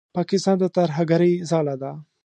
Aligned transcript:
پاکستان 0.17 0.55
د 0.59 0.65
ترهګرۍ 0.75 1.33
ځاله 1.49 1.75
ده. 1.81 1.91